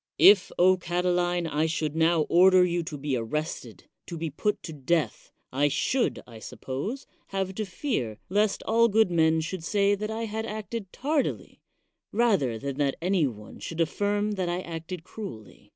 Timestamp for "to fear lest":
7.53-8.63